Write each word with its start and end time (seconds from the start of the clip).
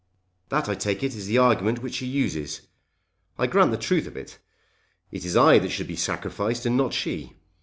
That 0.49 0.67
I 0.67 0.73
take 0.73 1.03
it 1.03 1.13
is 1.13 1.27
the 1.27 1.37
argument 1.37 1.83
which 1.83 1.93
she 1.93 2.07
uses. 2.07 2.61
I 3.37 3.45
grant 3.45 3.69
the 3.69 3.77
truth 3.77 4.07
of 4.07 4.17
it. 4.17 4.39
It 5.11 5.23
is 5.25 5.37
I 5.37 5.59
that 5.59 5.69
should 5.69 5.85
be 5.85 5.95
sacrificed 5.95 6.65
and 6.65 6.75
not 6.75 6.91
she. 6.95 7.33